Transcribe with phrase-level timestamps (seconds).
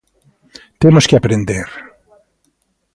[0.81, 1.67] Temos que aprender.